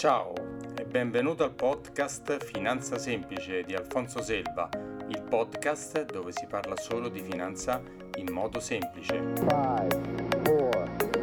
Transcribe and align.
Ciao 0.00 0.32
e 0.78 0.86
benvenuto 0.86 1.44
al 1.44 1.52
podcast 1.52 2.42
Finanza 2.42 2.96
Semplice 2.96 3.64
di 3.64 3.74
Alfonso 3.74 4.22
Selva, 4.22 4.66
il 5.08 5.22
podcast 5.28 6.06
dove 6.06 6.32
si 6.32 6.46
parla 6.46 6.74
solo 6.78 7.10
di 7.10 7.20
finanza 7.20 7.82
in 8.14 8.32
modo 8.32 8.60
semplice. 8.60 9.12
5, 9.12 9.44
4, 9.44 10.00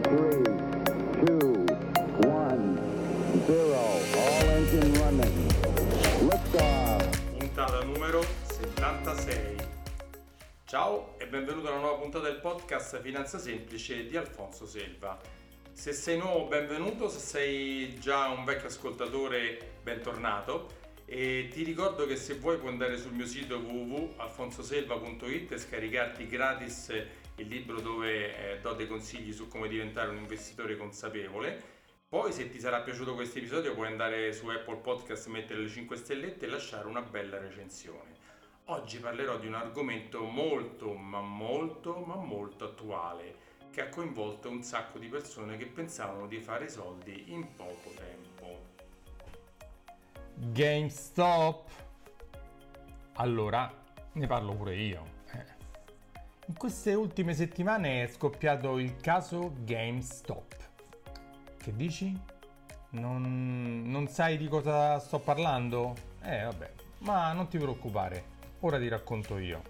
3, 0.01 0.41
2, 1.23 1.65
1, 2.23 2.79
0, 3.47 3.73
all 4.13 4.47
engine 4.47 4.99
running. 4.99 5.51
Liftoff. 6.29 7.21
Puntata 7.35 7.83
numero 7.83 8.23
76. 8.43 9.55
Ciao 10.65 11.15
e 11.17 11.25
benvenuto 11.25 11.69
alla 11.69 11.79
nuova 11.79 11.97
puntata 11.97 12.25
del 12.25 12.39
podcast 12.39 13.01
Finanza 13.01 13.39
Semplice 13.39 14.05
di 14.05 14.15
Alfonso 14.15 14.67
Selva. 14.67 15.45
Se 15.77 15.93
sei 15.93 16.17
nuovo, 16.17 16.47
benvenuto, 16.47 17.07
se 17.07 17.19
sei 17.19 17.99
già 17.99 18.29
un 18.29 18.45
vecchio 18.45 18.65
ascoltatore, 18.65 19.75
bentornato. 19.83 20.69
E 21.05 21.49
ti 21.51 21.63
ricordo 21.63 22.07
che 22.07 22.15
se 22.15 22.33
vuoi 22.39 22.57
puoi 22.57 22.71
andare 22.71 22.97
sul 22.97 23.13
mio 23.13 23.27
sito 23.27 23.57
www.alfonsoselva.it 23.59 25.51
e 25.51 25.57
scaricarti 25.59 26.25
gratis 26.25 26.89
il 27.35 27.47
libro 27.47 27.79
dove 27.79 28.55
eh, 28.55 28.59
do 28.59 28.73
dei 28.73 28.87
consigli 28.87 29.31
su 29.31 29.47
come 29.47 29.67
diventare 29.67 30.09
un 30.09 30.17
investitore 30.17 30.75
consapevole. 30.77 31.61
Poi 32.09 32.31
se 32.31 32.49
ti 32.49 32.59
sarà 32.59 32.81
piaciuto 32.81 33.13
questo 33.13 33.37
episodio 33.37 33.75
puoi 33.75 33.85
andare 33.85 34.33
su 34.33 34.47
Apple 34.47 34.77
Podcast, 34.77 35.27
mettere 35.27 35.59
le 35.59 35.69
5 35.69 35.95
stellette 35.95 36.47
e 36.47 36.49
lasciare 36.49 36.87
una 36.87 37.01
bella 37.03 37.37
recensione. 37.37 38.15
Oggi 38.65 38.97
parlerò 38.97 39.37
di 39.37 39.45
un 39.45 39.53
argomento 39.53 40.23
molto 40.23 40.95
ma 40.95 41.21
molto 41.21 41.99
ma 41.99 42.15
molto 42.15 42.65
attuale 42.65 43.46
che 43.71 43.81
ha 43.81 43.89
coinvolto 43.89 44.49
un 44.49 44.63
sacco 44.63 44.97
di 44.97 45.07
persone 45.07 45.57
che 45.57 45.65
pensavano 45.65 46.27
di 46.27 46.39
fare 46.39 46.69
soldi 46.69 47.31
in 47.31 47.55
poco 47.55 47.91
tempo. 47.95 48.65
GameStop. 50.35 51.69
Allora, 53.13 53.71
ne 54.13 54.27
parlo 54.27 54.53
pure 54.55 54.75
io. 54.75 55.03
Eh. 55.31 55.45
In 56.47 56.55
queste 56.55 56.93
ultime 56.93 57.33
settimane 57.33 58.03
è 58.03 58.07
scoppiato 58.07 58.77
il 58.77 58.97
caso 58.97 59.53
GameStop. 59.63 60.55
Che 61.57 61.75
dici? 61.75 62.19
Non, 62.89 63.83
non 63.85 64.07
sai 64.07 64.37
di 64.37 64.47
cosa 64.47 64.97
sto 64.99 65.19
parlando? 65.19 65.93
Eh 66.21 66.43
vabbè, 66.43 66.71
ma 66.99 67.33
non 67.33 67.47
ti 67.47 67.57
preoccupare, 67.57 68.23
ora 68.61 68.77
ti 68.77 68.87
racconto 68.87 69.37
io. 69.37 69.61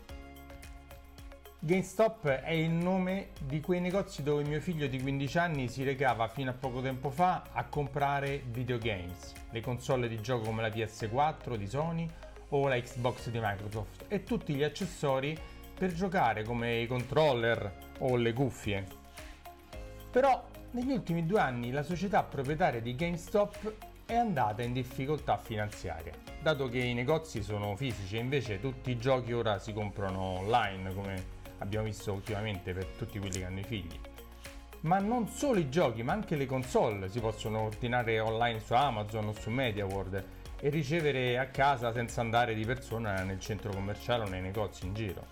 GameStop 1.60 2.28
è 2.28 2.52
il 2.52 2.70
nome 2.70 3.30
di 3.42 3.62
quei 3.62 3.82
negozi 3.82 4.22
dove 4.22 4.44
mio 4.44 4.62
figlio 4.62 4.86
di 4.86 5.02
15 5.02 5.38
anni 5.40 5.68
si 5.68 5.84
recava 5.84 6.28
fino 6.28 6.52
a 6.52 6.54
poco 6.54 6.82
tempo 6.82 7.10
fa 7.10 7.46
a 7.52 7.66
comprare 7.66 8.44
videogames, 8.52 9.34
le 9.50 9.62
console 9.62 10.08
di 10.08 10.22
gioco 10.22 10.46
come 10.46 10.62
la 10.62 10.68
PS4 10.68 11.56
di 11.56 11.66
Sony 11.66 12.08
o 12.50 12.68
la 12.68 12.80
Xbox 12.80 13.30
di 13.30 13.40
Microsoft. 13.42 14.06
E 14.08 14.24
tutti 14.24 14.54
gli 14.54 14.62
accessori 14.62 15.36
per 15.74 15.94
giocare 15.94 16.44
come 16.44 16.78
i 16.78 16.86
controller 16.86 17.74
o 18.00 18.16
le 18.18 18.34
cuffie. 18.34 18.86
Però 20.12 20.48
negli 20.72 20.92
ultimi 20.92 21.26
due 21.26 21.40
anni 21.40 21.72
la 21.72 21.82
società 21.82 22.22
proprietaria 22.22 22.82
di 22.82 22.96
GameStop 22.96 23.74
è 24.06 24.16
andata 24.16 24.62
in 24.62 24.74
difficoltà 24.74 25.38
finanziaria, 25.38 26.14
dato 26.40 26.70
che 26.70 26.78
i 26.78 26.94
negozi 26.94 27.42
sono 27.42 27.76
fisici 27.76 28.16
e 28.16 28.20
invece 28.20 28.60
tutti 28.60 28.92
i 28.92 28.98
giochi 28.98 29.34
ora 29.34 29.58
si 29.58 29.74
comprano 29.74 30.22
online 30.22 30.94
come 30.94 31.36
abbiamo 31.60 31.86
visto 31.86 32.12
ultimamente 32.14 32.74
per 32.74 32.86
tutti 32.98 33.20
quelli 33.20 33.40
che 33.40 33.46
hanno 33.46 33.60
i 33.60 33.64
figli. 33.64 34.00
Ma 34.82 35.00
non 35.00 35.28
solo 35.28 35.60
i 35.60 35.70
giochi, 35.70 36.04
ma 36.04 36.14
anche 36.14 36.36
le 36.36 36.46
console 36.46 37.10
si 37.10 37.20
possono 37.20 37.62
ordinare 37.62 38.20
online 38.20 38.60
su 38.60 38.74
Amazon 38.74 39.28
o 39.28 39.34
su 39.34 39.50
MediaWorld 39.50 40.26
e 40.60 40.70
ricevere 40.70 41.38
a 41.38 41.48
casa 41.48 41.92
senza 41.92 42.22
andare 42.22 42.54
di 42.54 42.66
persona 42.66 43.24
nel 43.24 43.40
centro 43.40 43.72
commerciale 43.72 44.24
o 44.24 44.30
nei 44.30 44.42
negozi 44.42 44.86
in 44.86 44.94
giro. 44.94 45.26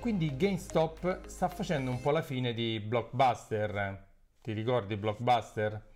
Quindi 0.00 0.36
GameStop 0.36 1.26
sta 1.26 1.48
facendo 1.48 1.90
un 1.90 2.00
po' 2.00 2.10
la 2.10 2.22
fine 2.22 2.52
di 2.52 2.78
Blockbuster. 2.80 4.06
Ti 4.42 4.52
ricordi 4.52 4.96
Blockbuster? 4.96 5.92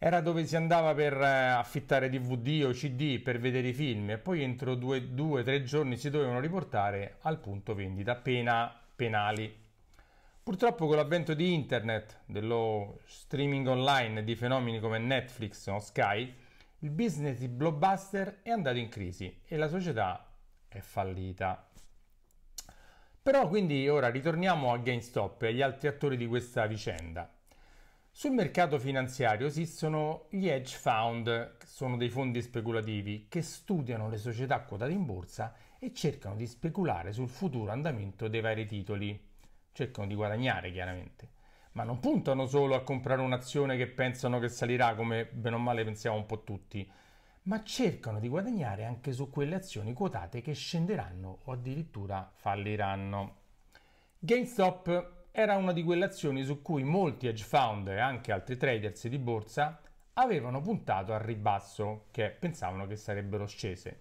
Era 0.00 0.20
dove 0.20 0.46
si 0.46 0.54
andava 0.54 0.94
per 0.94 1.14
eh, 1.14 1.26
affittare 1.26 2.08
DVD 2.08 2.64
o 2.64 2.70
CD 2.70 3.20
per 3.20 3.40
vedere 3.40 3.68
i 3.68 3.72
film 3.72 4.10
e 4.10 4.18
poi 4.18 4.42
entro 4.42 4.76
due 4.76 5.08
o 5.18 5.42
tre 5.42 5.64
giorni 5.64 5.96
si 5.96 6.08
dovevano 6.08 6.38
riportare 6.38 7.16
al 7.22 7.40
punto 7.40 7.74
vendita, 7.74 8.14
pena 8.14 8.72
penali. 8.94 9.66
Purtroppo 10.42 10.86
con 10.86 10.96
l'avvento 10.96 11.34
di 11.34 11.52
internet, 11.52 12.20
dello 12.26 13.00
streaming 13.06 13.66
online 13.66 14.24
di 14.24 14.34
fenomeni 14.36 14.80
come 14.80 14.98
Netflix 14.98 15.66
o 15.66 15.78
Sky, 15.78 16.32
il 16.78 16.90
business 16.90 17.38
di 17.38 17.48
Blockbuster 17.48 18.40
è 18.42 18.50
andato 18.50 18.78
in 18.78 18.88
crisi 18.88 19.40
e 19.44 19.56
la 19.56 19.68
società 19.68 20.26
è 20.68 20.78
fallita. 20.78 21.68
Però 23.20 23.48
quindi 23.48 23.88
ora 23.88 24.08
ritorniamo 24.08 24.72
a 24.72 24.78
GameStop 24.78 25.42
e 25.42 25.48
agli 25.48 25.60
altri 25.60 25.88
attori 25.88 26.16
di 26.16 26.26
questa 26.26 26.66
vicenda. 26.66 27.30
Sul 28.18 28.32
mercato 28.32 28.80
finanziario 28.80 29.46
esistono 29.46 30.26
gli 30.30 30.48
hedge 30.48 30.76
fund, 30.76 31.56
che 31.56 31.66
sono 31.66 31.96
dei 31.96 32.10
fondi 32.10 32.42
speculativi 32.42 33.26
che 33.28 33.42
studiano 33.42 34.08
le 34.08 34.16
società 34.16 34.58
quotate 34.62 34.90
in 34.90 35.06
borsa 35.06 35.54
e 35.78 35.94
cercano 35.94 36.34
di 36.34 36.48
speculare 36.48 37.12
sul 37.12 37.28
futuro 37.28 37.70
andamento 37.70 38.26
dei 38.26 38.40
vari 38.40 38.66
titoli. 38.66 39.24
Cercano 39.70 40.08
di 40.08 40.16
guadagnare 40.16 40.72
chiaramente, 40.72 41.30
ma 41.74 41.84
non 41.84 42.00
puntano 42.00 42.46
solo 42.46 42.74
a 42.74 42.82
comprare 42.82 43.22
un'azione 43.22 43.76
che 43.76 43.86
pensano 43.86 44.40
che 44.40 44.48
salirà 44.48 44.96
come 44.96 45.26
bene 45.26 45.54
o 45.54 45.60
male 45.60 45.84
pensiamo 45.84 46.16
un 46.16 46.26
po' 46.26 46.42
tutti, 46.42 46.90
ma 47.42 47.62
cercano 47.62 48.18
di 48.18 48.26
guadagnare 48.26 48.84
anche 48.84 49.12
su 49.12 49.30
quelle 49.30 49.54
azioni 49.54 49.92
quotate 49.92 50.40
che 50.40 50.54
scenderanno 50.54 51.38
o 51.44 51.52
addirittura 51.52 52.28
falliranno. 52.34 53.36
GameStop 54.18 55.17
era 55.40 55.54
una 55.54 55.72
di 55.72 55.84
quelle 55.84 56.06
azioni 56.06 56.42
su 56.42 56.62
cui 56.62 56.82
molti 56.82 57.28
hedge 57.28 57.44
fund 57.44 57.86
e 57.86 58.00
anche 58.00 58.32
altri 58.32 58.56
traders 58.56 59.06
di 59.06 59.18
borsa 59.18 59.80
avevano 60.14 60.60
puntato 60.60 61.14
al 61.14 61.20
ribasso, 61.20 62.06
che 62.10 62.30
pensavano 62.30 62.88
che 62.88 62.96
sarebbero 62.96 63.46
scese. 63.46 64.00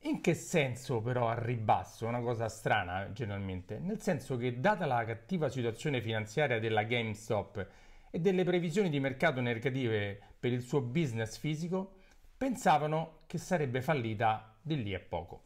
In 0.00 0.20
che 0.20 0.34
senso 0.34 1.00
però 1.00 1.28
al 1.28 1.38
ribasso? 1.38 2.06
Una 2.06 2.20
cosa 2.20 2.50
strana 2.50 3.12
generalmente, 3.12 3.78
nel 3.78 4.02
senso 4.02 4.36
che 4.36 4.60
data 4.60 4.84
la 4.84 5.02
cattiva 5.06 5.48
situazione 5.48 6.02
finanziaria 6.02 6.60
della 6.60 6.82
GameStop 6.82 7.66
e 8.10 8.20
delle 8.20 8.44
previsioni 8.44 8.90
di 8.90 9.00
mercato 9.00 9.40
negative 9.40 10.20
per 10.38 10.52
il 10.52 10.60
suo 10.60 10.82
business 10.82 11.38
fisico, 11.38 11.94
pensavano 12.36 13.20
che 13.26 13.38
sarebbe 13.38 13.80
fallita 13.80 14.54
di 14.60 14.82
lì 14.82 14.94
a 14.94 15.00
poco. 15.00 15.44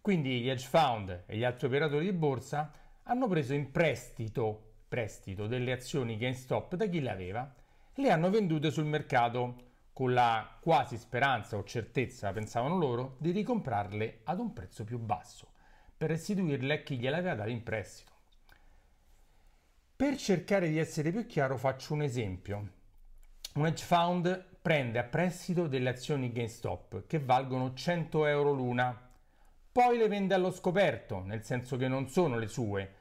Quindi 0.00 0.40
gli 0.40 0.48
hedge 0.48 0.66
fund 0.66 1.24
e 1.26 1.36
gli 1.36 1.44
altri 1.44 1.66
operatori 1.66 2.06
di 2.06 2.12
borsa 2.14 2.72
hanno 3.04 3.28
preso 3.28 3.54
in 3.54 3.70
prestito, 3.70 4.74
prestito 4.88 5.46
delle 5.46 5.72
azioni 5.72 6.16
GameStop 6.16 6.76
da 6.76 6.86
chi 6.86 7.00
le 7.00 7.10
aveva 7.10 7.54
e 7.92 8.02
le 8.02 8.10
hanno 8.10 8.30
vendute 8.30 8.70
sul 8.70 8.84
mercato 8.84 9.70
con 9.92 10.14
la 10.14 10.58
quasi 10.60 10.96
speranza 10.96 11.56
o 11.56 11.64
certezza, 11.64 12.32
pensavano 12.32 12.76
loro, 12.76 13.16
di 13.18 13.30
ricomprarle 13.30 14.20
ad 14.24 14.38
un 14.38 14.52
prezzo 14.52 14.84
più 14.84 14.98
basso 14.98 15.52
per 15.96 16.10
restituirle 16.10 16.74
a 16.74 16.82
chi 16.82 16.96
gliele 16.96 17.16
aveva 17.16 17.34
date 17.34 17.50
in 17.50 17.62
prestito. 17.62 18.10
Per 19.94 20.16
cercare 20.16 20.68
di 20.68 20.78
essere 20.78 21.10
più 21.10 21.26
chiaro 21.26 21.56
faccio 21.56 21.94
un 21.94 22.02
esempio. 22.02 22.68
Un 23.54 23.66
hedge 23.66 23.84
fund 23.84 24.44
prende 24.62 24.98
a 24.98 25.04
prestito 25.04 25.66
delle 25.66 25.90
azioni 25.90 26.32
GameStop 26.32 27.06
che 27.06 27.18
valgono 27.18 27.74
100 27.74 28.26
euro 28.26 28.52
l'una 28.52 29.10
poi 29.72 29.96
le 29.96 30.06
vende 30.06 30.34
allo 30.34 30.50
scoperto, 30.50 31.22
nel 31.24 31.42
senso 31.42 31.78
che 31.78 31.88
non 31.88 32.08
sono 32.08 32.38
le 32.38 32.46
sue, 32.46 32.94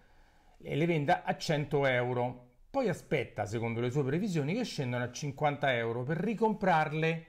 e 0.57 0.75
le 0.75 0.85
vende 0.85 1.21
a 1.21 1.35
100 1.35 1.85
euro. 1.85 2.47
Poi 2.71 2.87
aspetta, 2.87 3.45
secondo 3.45 3.81
le 3.81 3.91
sue 3.91 4.05
previsioni, 4.05 4.53
che 4.53 4.63
scendano 4.63 5.03
a 5.03 5.11
50 5.11 5.75
euro 5.75 6.03
per 6.03 6.17
ricomprarle 6.17 7.25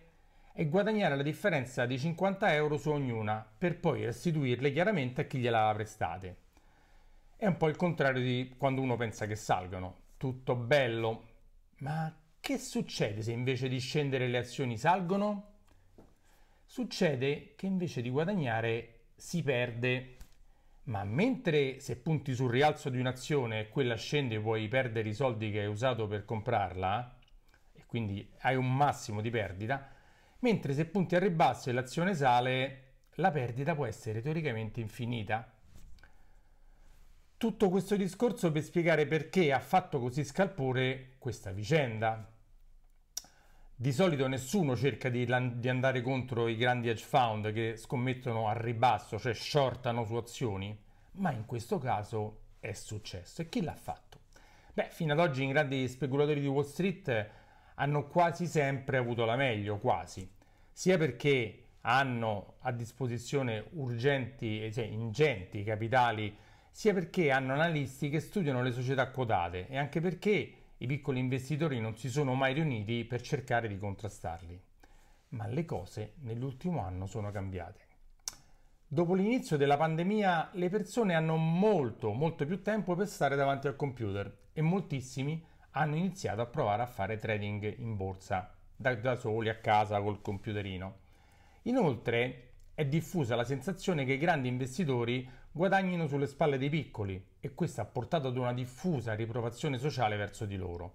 e 0.55 0.69
guadagnare 0.69 1.17
la 1.17 1.23
differenza 1.23 1.87
di 1.87 1.99
50 1.99 2.55
euro 2.55 2.77
su 2.77 2.91
ognuna, 2.91 3.45
per 3.59 3.81
poi 3.81 4.05
restituirle 4.05 4.71
chiaramente 4.71 5.23
a 5.23 5.25
chi 5.25 5.39
gliela 5.39 5.69
ha 5.69 5.75
prestate. 5.75 6.37
È 7.37 7.47
un 7.47 7.57
po' 7.57 7.67
il 7.67 7.75
contrario 7.75 8.23
di 8.23 8.55
quando 8.57 8.81
uno 8.81 8.97
pensa 8.97 9.27
che 9.27 9.35
salgano. 9.35 9.97
Tutto 10.19 10.55
bello. 10.55 11.31
Ma 11.79 12.17
che 12.39 12.59
succede 12.59 13.23
se 13.23 13.33
invece 13.33 13.69
di 13.69 13.81
scendere 13.81 14.29
le 14.29 14.39
azioni 14.39 14.79
salgono? 14.79 15.49
Succede 16.65 17.55
che 17.57 17.67
invece 17.67 18.01
di 18.01 18.11
guadagnare 18.11 18.92
si 19.23 19.41
perde. 19.45 20.17
Ma 20.85 21.05
mentre 21.05 21.79
se 21.79 21.97
punti 21.97 22.35
sul 22.35 22.51
rialzo 22.51 22.91
di 22.91 22.99
un'azione 22.99 23.61
e 23.61 23.69
quella 23.69 23.95
scende 23.95 24.41
puoi 24.41 24.67
perdere 24.67 25.09
i 25.09 25.15
soldi 25.15 25.53
che 25.53 25.61
hai 25.61 25.69
usato 25.69 26.09
per 26.09 26.25
comprarla, 26.25 27.19
e 27.73 27.87
quindi 27.87 28.29
hai 28.41 28.57
un 28.57 28.75
massimo 28.75 29.21
di 29.21 29.31
perdita, 29.31 29.89
mentre 30.41 30.75
se 30.75 30.87
punti 30.87 31.15
al 31.15 31.21
ribasso 31.21 31.71
e 31.71 31.73
l'azione 31.73 32.15
sale, 32.15 32.95
la 33.17 33.31
perdita 33.31 33.77
può 33.77 33.87
essere 33.87 34.21
teoricamente 34.21 34.81
infinita. 34.81 35.49
Tutto 37.37 37.69
questo 37.71 37.95
discorso 37.95 38.51
per 38.51 38.63
spiegare 38.65 39.07
perché 39.07 39.53
ha 39.53 39.61
fatto 39.61 40.01
così 40.01 40.25
scalpore 40.25 41.15
questa 41.19 41.53
vicenda. 41.53 42.29
Di 43.83 43.91
solito 43.91 44.29
nessuno 44.29 44.77
cerca 44.77 45.09
di, 45.09 45.27
di, 45.55 45.69
andare 45.69 46.03
contro 46.03 46.47
i 46.47 46.55
grandi 46.55 46.89
hedge 46.89 47.03
fund 47.03 47.53
che 47.53 47.77
scommettono 47.77 48.47
a 48.47 48.53
ribasso, 48.53 49.19
cioè 49.19 49.35
shortano 49.35 50.05
su 50.05 50.15
azioni, 50.15 50.79
ma 51.15 51.33
in 51.33 51.47
questo 51.47 51.79
caso 51.79 52.43
è 52.61 52.75
successo. 52.75 53.43
E 53.43 53.49
chi 53.49 53.61
l'ha 53.61 53.75
fatto? 53.75 54.21
Beh, 54.73 54.87
fino 54.91 55.15
ad 55.15 55.19
oggi 55.19 55.43
i 55.43 55.49
grandi 55.49 55.89
speculatori 55.89 56.41
di 56.41 56.47
Wall 56.47 56.63
Street 56.63 57.31
hanno 57.75 58.07
quasi 58.07 58.47
sempre 58.47 58.99
avuto 58.99 59.25
la 59.25 59.35
meglio, 59.35 59.79
quasi, 59.79 60.31
sia 60.71 60.97
perché 60.97 61.65
hanno 61.81 62.59
a 62.61 62.71
disposizione 62.71 63.65
urgenti, 63.71 64.73
cioè 64.73 64.85
ingenti 64.85 65.65
capitali, 65.65 66.33
sia 66.71 66.95
perché 66.95 67.33
hanno 67.33 67.55
analisti 67.55 68.11
che 68.11 68.21
studiano 68.21 68.63
le 68.63 68.71
società 68.71 69.11
quotate 69.11 69.67
e 69.67 69.77
anche 69.77 70.01
perché 70.01 70.62
i 70.83 70.87
piccoli 70.87 71.21
investitori 71.21 71.79
non 71.79 71.97
si 71.97 72.09
sono 72.11 72.35
mai 72.35 72.55
riuniti 72.55 73.05
per 73.05 73.23
cercare 73.23 73.69
di 73.69 73.79
contrastarli. 73.79 74.61
Ma 75.29 75.47
le 75.47 75.65
cose 75.65 76.15
nell'ultimo 76.23 76.81
anno 76.81 77.07
sono 77.07 77.31
cambiate. 77.31 77.81
Dopo 78.89 79.15
l'inizio 79.15 79.57
della 79.57 79.77
pandemia 79.77 80.51
le 80.55 80.69
persone 80.71 81.15
hanno 81.15 81.37
molto, 81.37 82.11
molto 82.11 82.45
più 82.45 82.63
tempo 82.63 82.97
per 82.97 83.07
stare 83.07 83.37
davanti 83.37 83.69
al 83.69 83.77
computer 83.77 84.49
e 84.53 84.61
moltissimi 84.61 85.43
hanno 85.71 85.95
iniziato 85.95 86.41
a 86.41 86.47
provare 86.47 86.83
a 86.83 86.87
fare 86.87 87.17
trading 87.17 87.79
in 87.79 87.97
borsa 87.97 88.53
da, 88.75 88.93
da 88.97 89.15
soli 89.15 89.49
a 89.51 89.59
casa 89.61 90.03
col 90.03 90.21
computerino. 90.21 90.97
Inoltre 91.63 92.52
è 92.75 92.87
diffusa 92.87 93.37
la 93.37 93.45
sensazione 93.45 94.05
che 94.05 94.15
i 94.15 94.19
grandi 94.19 94.49
investitori 94.49 95.29
guadagnino 95.51 96.07
sulle 96.07 96.27
spalle 96.27 96.57
dei 96.57 96.71
piccoli 96.71 97.23
e 97.39 97.55
questo 97.55 97.83
ha 97.83 97.85
portato 97.85 98.29
ad 98.29 98.37
una 98.37 98.55
diffusa 98.55 99.15
riprovazione 99.15 99.77
sociale 99.77 100.17
verso 100.17 100.47
di 100.47 100.57
loro, 100.57 100.95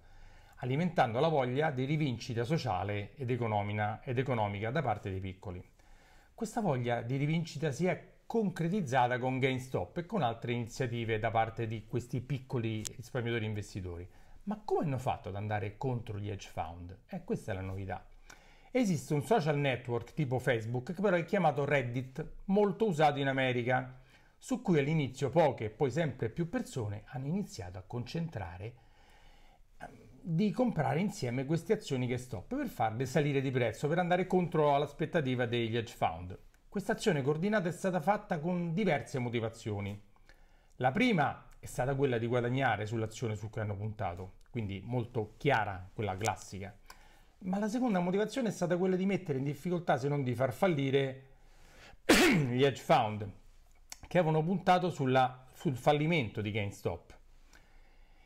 alimentando 0.57 1.19
la 1.19 1.27
voglia 1.27 1.69
di 1.69 1.85
rivincita 1.85 2.44
sociale 2.44 3.13
ed 3.15 3.29
ed 3.29 4.18
economica 4.18 4.71
da 4.71 4.81
parte 4.81 5.12
dei 5.12 5.19
piccoli. 5.19 5.63
Questa 6.33 6.62
voglia 6.62 7.01
di 7.01 7.15
rivincita 7.15 7.71
si 7.71 7.85
è 7.85 8.15
concretizzata 8.25 9.19
con 9.19 9.38
GameStop 9.38 9.97
e 9.97 10.06
con 10.06 10.24
altre 10.24 10.53
iniziative 10.53 11.19
da 11.19 11.29
parte 11.29 11.68
di 11.68 11.85
questi 11.85 12.21
piccoli 12.21 12.83
risparmiatori 12.95 13.45
investitori. 13.45 14.07
Ma 14.44 14.59
come 14.63 14.85
hanno 14.85 14.97
fatto 14.97 15.29
ad 15.29 15.35
andare 15.35 15.77
contro 15.77 16.18
gli 16.18 16.29
hedge 16.29 16.50
fund? 16.51 16.97
Eh, 17.07 17.24
questa 17.24 17.51
è 17.51 17.56
la 17.56 17.62
novità. 17.62 18.06
Esiste 18.72 19.14
un 19.14 19.24
social 19.24 19.58
network 19.58 20.14
tipo 20.14 20.40
Facebook 20.40 20.94
che 20.94 21.02
però 21.02 21.16
è 21.16 21.24
chiamato 21.24 21.64
Reddit, 21.64 22.25
molto 22.46 22.86
usato 22.86 23.18
in 23.18 23.28
America, 23.28 23.98
su 24.38 24.62
cui 24.62 24.78
all'inizio 24.80 25.30
poche 25.30 25.66
e 25.66 25.69
poi 25.69 25.90
sempre 25.90 26.30
più 26.30 26.50
persone 26.50 27.04
hanno 27.08 27.28
iniziato 27.28 27.78
a 27.78 27.84
concentrare 27.88 28.74
ehm, 29.80 29.88
di 30.22 30.52
comprare 30.52 31.00
insieme 31.00 31.46
queste 31.46 31.74
azioni 31.74 32.08
che 32.08 32.18
stop 32.18 32.56
per 32.56 32.68
farle 32.68 33.06
salire 33.06 33.40
di 33.40 33.52
prezzo, 33.52 33.88
per 33.88 34.00
andare 34.00 34.28
contro 34.28 34.78
l'aspettativa 34.78 35.46
degli 35.46 35.78
hedge 35.78 35.96
fund. 35.96 36.38
Questa 36.68 36.92
azione 36.92 37.22
coordinata 37.22 37.70
è 37.70 37.72
stata 37.72 38.02
fatta 38.02 38.38
con 38.40 38.74
diverse 38.74 39.18
motivazioni. 39.18 40.00
La 40.75 40.92
prima 40.92 41.48
è 41.58 41.66
stata 41.66 41.96
quella 41.96 42.18
di 42.18 42.28
guadagnare 42.28 42.86
sull'azione 42.86 43.36
su 43.36 43.50
cui 43.50 43.62
hanno 43.62 43.78
puntato, 43.78 44.40
quindi 44.52 44.81
molto 44.84 45.36
chiara, 45.38 45.90
quella 45.94 46.18
classica. 46.18 46.78
Ma 47.39 47.60
la 47.60 47.69
seconda 47.69 48.00
motivazione 48.00 48.50
è 48.50 48.51
stata 48.51 48.78
quella 48.78 48.95
di 48.95 49.06
mettere 49.06 49.38
in 49.38 49.44
difficoltà, 49.44 49.98
se 49.98 50.07
non 50.07 50.24
di 50.24 50.34
far 50.34 50.54
fallire, 50.54 51.24
gli 52.06 52.63
hedge 52.63 52.81
fund 52.81 53.30
che 54.07 54.18
avevano 54.18 54.44
puntato 54.44 54.89
sulla, 54.89 55.45
sul 55.54 55.75
fallimento 55.75 56.42
di 56.42 56.51
GameStop. 56.51 57.16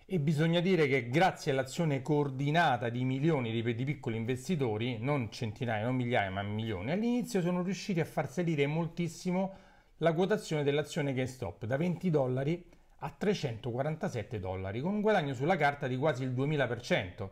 E 0.05 0.19
bisogna 0.19 0.59
dire 0.59 0.87
che 0.87 1.09
grazie 1.09 1.51
all'azione 1.51 2.01
coordinata 2.01 2.89
di 2.89 3.03
milioni 3.03 3.51
di, 3.51 3.75
di, 3.75 3.83
piccoli 3.83 4.17
investitori, 4.17 4.97
non 4.99 5.31
centinaia, 5.31 5.85
non 5.85 5.95
migliaia, 5.95 6.29
ma 6.29 6.41
milioni, 6.41 6.91
all'inizio 6.91 7.41
sono 7.41 7.63
riusciti 7.63 7.99
a 7.99 8.05
far 8.05 8.29
salire 8.29 8.67
moltissimo 8.67 9.53
la 9.97 10.13
quotazione 10.13 10.63
dell'azione 10.63 11.13
GameStop 11.13 11.65
da 11.65 11.77
20 11.77 12.09
dollari 12.09 12.63
a 13.03 13.09
347 13.09 14.39
dollari, 14.39 14.81
con 14.81 14.93
un 14.95 15.01
guadagno 15.01 15.33
sulla 15.33 15.55
carta 15.55 15.87
di 15.87 15.97
quasi 15.97 16.23
il 16.23 16.31
2000% 16.31 17.29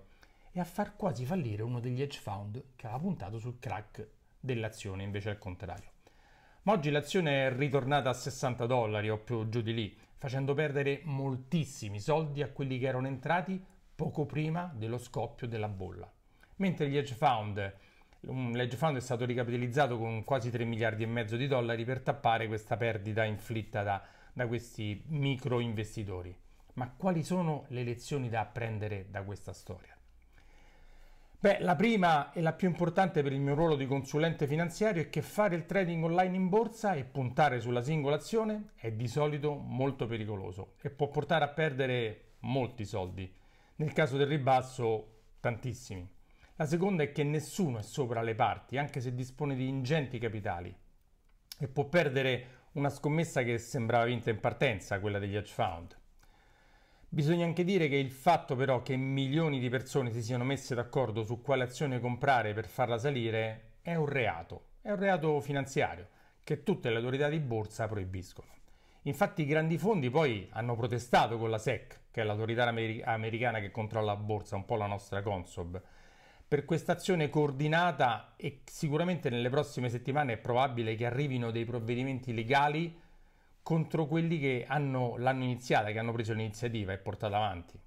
a 0.60 0.66
far 0.66 0.96
quasi 0.96 1.26
fallire 1.26 1.64
uno 1.64 1.80
degli 1.80 2.02
hedge 2.02 2.20
fund 2.20 2.64
che 2.76 2.86
aveva 2.88 3.02
puntato 3.02 3.40
sul 3.40 3.60
crack 3.60 4.08
dell'azione 4.40 5.04
invece 5.04 5.30
al 5.30 5.38
contrario. 5.38 5.92
Ma 6.64 6.74
oggi 6.74 6.92
l'azione 6.92 7.48
è 7.48 7.56
ritornata 7.56 8.10
a 8.10 8.14
60 8.14 8.66
dollari 8.66 9.10
o 9.10 9.18
più 9.18 9.48
giù 9.50 9.62
di 9.62 9.74
lì, 9.74 9.98
facendo 10.18 10.54
perdere 10.54 11.02
moltissimi 11.04 12.00
soldi 12.00 12.42
a 12.42 12.50
quelli 12.50 12.78
che 12.78 12.88
erano 12.88 13.08
entrati 13.08 13.64
poco 13.96 14.26
prima 14.26 14.72
dello 14.76 14.98
scoppio 14.98 15.48
della 15.48 15.68
bolla. 15.68 16.12
Mentre 16.58 16.90
gli 16.90 16.98
hedge 16.98 17.16
fund, 17.16 17.76
l'hedge 18.22 18.78
fund 18.78 18.98
è 18.98 19.02
stato 19.02 19.26
ricapitalizzato 19.26 19.98
con 19.98 20.24
quasi 20.24 20.52
3 20.52 20.66
miliardi 20.66 21.04
e 21.04 21.08
mezzo 21.08 21.38
di 21.38 21.48
dollari 21.48 21.86
per 21.86 22.02
tappare 22.02 22.48
questa 22.48 22.78
perdita 22.78 23.24
inflitta 23.24 23.84
da, 23.84 24.02
da 24.34 24.48
questi 24.48 25.04
micro 25.08 25.60
investitori. 25.60 26.36
Ma 26.74 26.94
quali 26.96 27.24
sono 27.24 27.66
le 27.70 27.84
lezioni 27.84 28.30
da 28.30 28.42
apprendere 28.42 29.08
da 29.10 29.24
questa 29.24 29.54
storia? 29.54 29.99
Beh, 31.42 31.60
la 31.62 31.78
prima 31.78 32.34
e 32.34 32.42
la 32.42 32.52
più 32.52 32.68
importante 32.68 33.24
per 33.24 33.32
il 33.32 33.40
mio 33.40 33.56
ruolo 33.56 33.78
di 33.78 33.86
consulente 33.86 34.46
finanziario 34.46 35.04
è 35.04 35.10
che 35.10 35.22
fare 35.22 35.56
il 35.56 35.66
trading 35.66 36.04
online 36.04 36.36
in 36.36 36.50
borsa 36.50 36.96
e 36.96 37.06
puntare 37.06 37.62
sulla 37.62 37.82
singola 37.82 38.18
azione 38.18 38.72
è 38.76 38.92
di 38.92 39.08
solito 39.08 39.54
molto 39.54 40.06
pericoloso 40.06 40.74
e 40.82 40.90
può 40.90 41.08
portare 41.08 41.46
a 41.46 41.48
perdere 41.48 42.34
molti 42.40 42.84
soldi. 42.84 43.34
Nel 43.78 43.94
caso 43.94 44.18
del 44.18 44.28
ribasso, 44.28 45.20
tantissimi. 45.40 46.06
La 46.58 46.66
seconda 46.66 47.04
è 47.04 47.14
che 47.14 47.24
nessuno 47.24 47.78
è 47.78 47.84
sopra 47.84 48.22
le 48.22 48.36
parti, 48.36 48.78
anche 48.78 49.00
se 49.00 49.16
dispone 49.16 49.56
di 49.56 49.66
ingenti 49.66 50.20
capitali, 50.20 50.76
e 51.58 51.68
può 51.70 51.86
perdere 51.86 52.48
una 52.74 52.90
scommessa 52.90 53.44
che 53.44 53.58
sembrava 53.60 54.04
vinta 54.04 54.30
in 54.30 54.42
partenza, 54.42 55.00
quella 55.00 55.20
degli 55.20 55.38
hedge 55.38 55.54
fund. 55.54 55.99
Bisogna 57.12 57.44
anche 57.44 57.64
dire 57.64 57.88
che 57.88 57.96
il 57.96 58.12
fatto 58.12 58.56
però 58.56 58.84
che 58.84 58.96
milioni 58.96 59.60
di 59.60 59.68
persone 59.68 60.12
si 60.12 60.22
siano 60.22 60.44
messe 60.44 60.76
d'accordo 60.76 61.24
su 61.24 61.42
quale 61.42 61.64
azione 61.64 62.00
comprare 62.00 62.54
per 62.54 62.68
farla 62.68 63.00
salire 63.00 63.78
è 63.82 63.96
un 63.96 64.06
reato, 64.06 64.74
è 64.84 64.92
un 64.92 64.98
reato 64.98 65.40
finanziario 65.40 66.08
che 66.44 66.62
tutte 66.62 66.92
le 66.92 66.98
autorità 66.98 67.28
di 67.28 67.40
borsa 67.40 67.88
proibiscono. 67.88 68.54
Infatti 69.04 69.42
i 69.42 69.48
grandi 69.48 69.80
fondi 69.80 70.12
poi 70.12 70.48
hanno 70.52 70.76
protestato 70.76 71.40
con 71.40 71.50
la 71.50 71.58
SEC, 71.58 72.00
che 72.12 72.22
è 72.22 72.24
l'autorità 72.24 72.68
amer- 72.68 73.02
americana 73.08 73.60
che 73.60 73.72
controlla 73.72 74.14
la 74.14 74.20
borsa, 74.20 74.56
un 74.56 74.66
po' 74.66 74.76
la 74.76 74.86
nostra 74.86 75.24
Consob, 75.24 75.82
per 76.48 76.64
questa 76.64 76.92
azione 76.92 77.30
coordinata 77.30 78.34
e 78.36 78.62
sicuramente 78.66 79.32
nelle 79.32 79.50
prossime 79.50 79.90
settimane 79.90 80.34
è 80.34 80.38
probabile 80.38 80.94
che 80.94 81.08
arrivino 81.08 81.50
dei 81.50 81.66
provvedimenti 81.66 82.36
legali 82.36 82.96
contro 83.70 84.08
quelli 84.08 84.40
che 84.40 84.66
hanno, 84.68 85.16
l'hanno 85.18 85.44
iniziata, 85.44 85.92
che 85.92 86.00
hanno 86.00 86.12
preso 86.12 86.34
l'iniziativa 86.34 86.92
e 86.92 86.98
portata 86.98 87.36
avanti. 87.36 87.80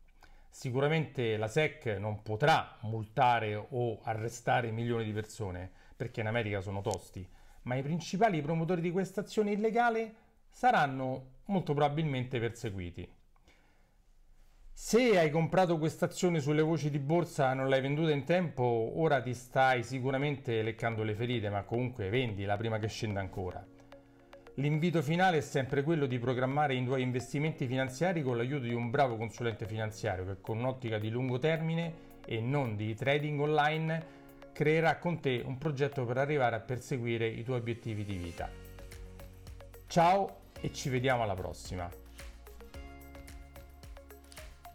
Sicuramente 0.48 1.36
la 1.36 1.48
SEC 1.48 1.96
non 1.98 2.22
potrà 2.22 2.76
multare 2.82 3.56
o 3.56 3.98
arrestare 4.04 4.70
milioni 4.70 5.02
di 5.02 5.12
persone, 5.12 5.68
perché 5.96 6.20
in 6.20 6.28
America 6.28 6.60
sono 6.60 6.82
tosti, 6.82 7.28
ma 7.62 7.74
i 7.74 7.82
principali 7.82 8.40
promotori 8.40 8.80
di 8.80 8.92
questa 8.92 9.22
azione 9.22 9.50
illegale 9.50 10.14
saranno 10.50 11.40
molto 11.46 11.74
probabilmente 11.74 12.38
perseguiti. 12.38 13.12
Se 14.72 15.18
hai 15.18 15.30
comprato 15.30 15.78
questa 15.78 16.04
azione 16.04 16.38
sulle 16.38 16.62
voci 16.62 16.90
di 16.90 17.00
borsa 17.00 17.50
e 17.50 17.54
non 17.54 17.68
l'hai 17.68 17.80
venduta 17.80 18.12
in 18.12 18.22
tempo, 18.22 18.92
ora 18.94 19.20
ti 19.20 19.34
stai 19.34 19.82
sicuramente 19.82 20.62
leccando 20.62 21.02
le 21.02 21.16
ferite, 21.16 21.50
ma 21.50 21.64
comunque 21.64 22.08
vendila 22.08 22.56
prima 22.56 22.78
che 22.78 22.86
scenda 22.86 23.18
ancora. 23.18 23.66
L'invito 24.56 25.00
finale 25.00 25.38
è 25.38 25.40
sempre 25.40 25.82
quello 25.82 26.04
di 26.04 26.18
programmare 26.18 26.74
i 26.74 26.84
tuoi 26.84 27.00
investimenti 27.00 27.66
finanziari 27.66 28.22
con 28.22 28.36
l'aiuto 28.36 28.64
di 28.64 28.74
un 28.74 28.90
bravo 28.90 29.16
consulente 29.16 29.66
finanziario 29.66 30.26
che 30.26 30.40
con 30.42 30.58
un'ottica 30.58 30.98
di 30.98 31.08
lungo 31.08 31.38
termine 31.38 32.10
e 32.26 32.38
non 32.42 32.76
di 32.76 32.94
trading 32.94 33.40
online 33.40 34.06
creerà 34.52 34.98
con 34.98 35.20
te 35.20 35.42
un 35.42 35.56
progetto 35.56 36.04
per 36.04 36.18
arrivare 36.18 36.56
a 36.56 36.60
perseguire 36.60 37.26
i 37.26 37.42
tuoi 37.42 37.60
obiettivi 37.60 38.04
di 38.04 38.16
vita. 38.16 38.50
Ciao 39.86 40.40
e 40.60 40.70
ci 40.70 40.90
vediamo 40.90 41.22
alla 41.22 41.34
prossima. 41.34 41.90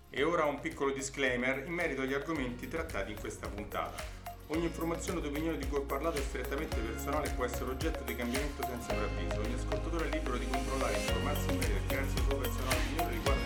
E 0.09 0.23
ora 0.23 0.45
un 0.45 0.59
piccolo 0.59 0.91
disclaimer 0.91 1.67
in 1.67 1.73
merito 1.73 2.01
agli 2.01 2.13
argomenti 2.13 2.67
trattati 2.67 3.11
in 3.11 3.19
questa 3.19 3.47
puntata. 3.47 4.16
Ogni 4.49 4.63
informazione 4.63 5.19
o 5.19 5.27
opinione 5.27 5.57
di 5.57 5.67
cui 5.67 5.79
ho 5.79 5.81
parlato 5.81 6.19
è 6.19 6.21
strettamente 6.21 6.77
personale 6.77 7.27
e 7.27 7.31
può 7.31 7.43
essere 7.43 7.69
oggetto 7.69 8.01
di 8.05 8.15
cambiamento 8.15 8.63
senza 8.63 8.93
preavviso. 8.93 9.41
Ogni 9.41 9.53
ascoltatore 9.55 10.07
è 10.07 10.13
libero 10.13 10.37
di 10.37 10.47
controllare 10.47 10.95
e 10.95 10.99
informarsi 11.01 11.49
in 11.49 11.57
merito 11.57 11.75
a 11.75 11.87
crearsi 11.87 12.15
la 12.15 12.23
sua 12.23 12.37
personale 12.37 12.75
opinione 12.77 13.11
riguardo 13.11 13.36